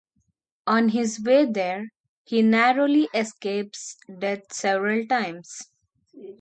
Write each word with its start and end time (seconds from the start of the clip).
On 0.65 0.89
his 0.89 1.19
way 1.21 1.45
there, 1.45 1.89
he 2.23 2.41
narrowly 2.41 3.07
escapes 3.13 3.97
death 4.17 4.51
several 4.51 5.05
times. 5.05 5.69